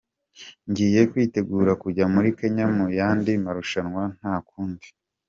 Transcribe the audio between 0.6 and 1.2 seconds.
Ngiye